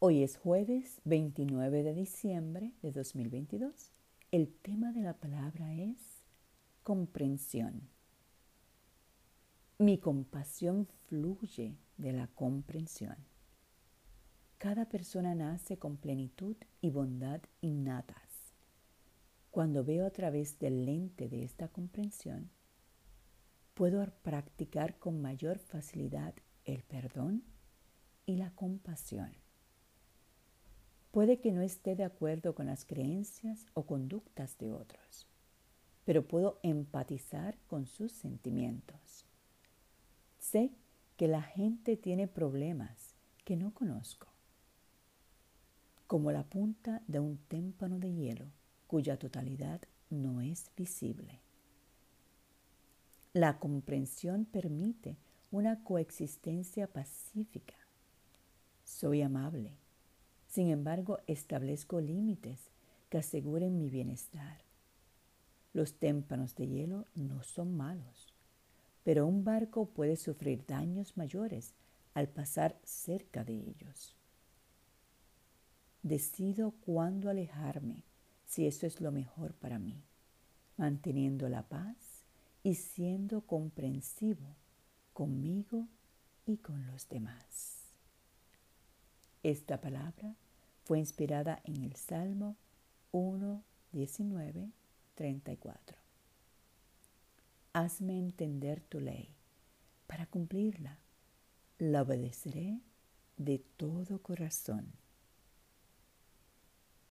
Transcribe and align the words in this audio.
Hoy 0.00 0.22
es 0.22 0.36
jueves 0.36 1.00
29 1.06 1.82
de 1.82 1.92
diciembre 1.92 2.72
de 2.82 2.92
2022. 2.92 3.90
El 4.30 4.54
tema 4.54 4.92
de 4.92 5.00
la 5.00 5.14
palabra 5.14 5.74
es 5.74 5.98
comprensión. 6.84 7.88
Mi 9.76 9.98
compasión 9.98 10.86
fluye 11.08 11.78
de 11.96 12.12
la 12.12 12.28
comprensión. 12.28 13.16
Cada 14.58 14.88
persona 14.88 15.34
nace 15.34 15.80
con 15.80 15.96
plenitud 15.96 16.56
y 16.80 16.90
bondad 16.90 17.40
innatas. 17.60 18.54
Cuando 19.50 19.82
veo 19.82 20.06
a 20.06 20.10
través 20.10 20.60
del 20.60 20.86
lente 20.86 21.28
de 21.28 21.42
esta 21.42 21.66
comprensión, 21.66 22.52
puedo 23.74 24.06
practicar 24.22 24.96
con 25.00 25.20
mayor 25.20 25.58
facilidad 25.58 26.34
el 26.64 26.84
perdón 26.84 27.42
y 28.26 28.36
la 28.36 28.52
compasión. 28.52 29.47
Puede 31.18 31.40
que 31.40 31.50
no 31.50 31.62
esté 31.62 31.96
de 31.96 32.04
acuerdo 32.04 32.54
con 32.54 32.66
las 32.66 32.84
creencias 32.84 33.66
o 33.74 33.82
conductas 33.86 34.56
de 34.58 34.70
otros, 34.70 35.26
pero 36.04 36.28
puedo 36.28 36.60
empatizar 36.62 37.58
con 37.66 37.86
sus 37.86 38.12
sentimientos. 38.12 39.26
Sé 40.38 40.70
que 41.16 41.26
la 41.26 41.42
gente 41.42 41.96
tiene 41.96 42.28
problemas 42.28 43.16
que 43.44 43.56
no 43.56 43.74
conozco, 43.74 44.28
como 46.06 46.30
la 46.30 46.44
punta 46.44 47.02
de 47.08 47.18
un 47.18 47.36
témpano 47.48 47.98
de 47.98 48.14
hielo 48.14 48.46
cuya 48.86 49.18
totalidad 49.18 49.80
no 50.10 50.40
es 50.40 50.70
visible. 50.76 51.40
La 53.32 53.58
comprensión 53.58 54.44
permite 54.44 55.16
una 55.50 55.82
coexistencia 55.82 56.86
pacífica. 56.86 57.74
Soy 58.84 59.22
amable 59.22 59.87
sin 60.48 60.70
embargo, 60.70 61.20
establezco 61.26 62.00
límites 62.00 62.58
que 63.10 63.18
aseguren 63.18 63.78
mi 63.78 63.90
bienestar. 63.90 64.58
Los 65.74 65.94
témpanos 65.94 66.56
de 66.56 66.66
hielo 66.66 67.04
no 67.14 67.42
son 67.42 67.76
malos, 67.76 68.34
pero 69.04 69.26
un 69.26 69.44
barco 69.44 69.86
puede 69.86 70.16
sufrir 70.16 70.64
daños 70.66 71.16
mayores 71.16 71.74
al 72.14 72.28
pasar 72.28 72.78
cerca 72.82 73.44
de 73.44 73.54
ellos. 73.54 74.16
Decido 76.02 76.72
cuándo 76.84 77.28
alejarme 77.28 78.04
si 78.46 78.66
eso 78.66 78.86
es 78.86 79.00
lo 79.02 79.12
mejor 79.12 79.52
para 79.54 79.78
mí, 79.78 80.02
manteniendo 80.78 81.48
la 81.50 81.68
paz 81.68 82.24
y 82.62 82.74
siendo 82.74 83.42
comprensivo 83.42 84.56
conmigo 85.12 85.86
y 86.46 86.56
con 86.56 86.86
los 86.86 87.08
demás. 87.08 87.77
Esta 89.42 89.80
palabra 89.80 90.34
fue 90.84 90.98
inspirada 90.98 91.60
en 91.64 91.84
el 91.84 91.94
Salmo 91.94 92.56
1, 93.12 93.62
19, 93.92 94.70
34. 95.14 95.96
Hazme 97.72 98.18
entender 98.18 98.80
tu 98.80 98.98
ley 98.98 99.34
para 100.08 100.26
cumplirla. 100.26 100.98
La 101.78 102.02
obedeceré 102.02 102.80
de 103.36 103.60
todo 103.76 104.20
corazón. 104.20 104.92